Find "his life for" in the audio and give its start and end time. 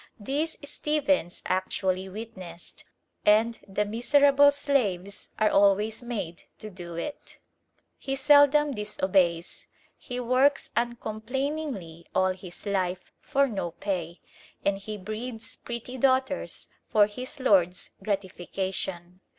12.33-13.47